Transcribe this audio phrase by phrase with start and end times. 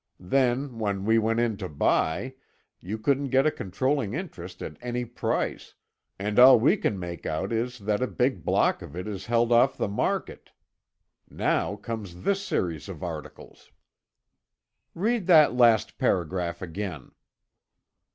[0.19, 2.33] Then when we went in to buy,
[2.79, 5.75] you couldn't get a controlling interest at any price,
[6.17, 9.51] and all we can make out is that a big block of it is held
[9.51, 10.49] off the market.
[11.29, 13.71] Now comes this series of articles."
[14.95, 17.11] "Read that last paragraph again."